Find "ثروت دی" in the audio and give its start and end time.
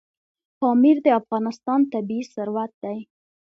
2.33-2.97